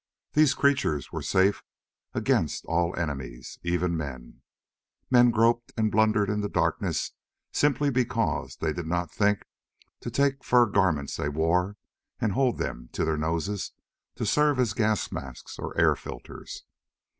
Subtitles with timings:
[0.33, 1.61] These creatures were safe
[2.15, 4.41] against all enemies even men.
[5.01, 7.11] But men groped and blundered in the darkness
[7.53, 9.45] simply because they did not think
[9.99, 11.77] to take the fur garments they wore
[12.19, 13.73] and hold them to their noses
[14.15, 16.63] to serve as gas masks or air filters.